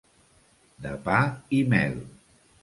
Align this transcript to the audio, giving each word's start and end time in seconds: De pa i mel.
De 0.85 0.93
pa 1.09 1.19
i 1.59 1.61
mel. 1.75 1.95